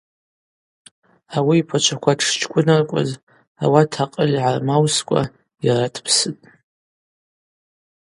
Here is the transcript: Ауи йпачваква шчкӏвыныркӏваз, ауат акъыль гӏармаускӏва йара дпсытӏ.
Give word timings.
Ауи 1.35 1.57
йпачваква 1.61 2.13
шчкӏвыныркӏваз, 2.27 3.11
ауат 3.63 3.93
акъыль 4.03 4.37
гӏармаускӏва 4.43 5.21
йара 5.65 5.87
дпсытӏ. 5.93 6.45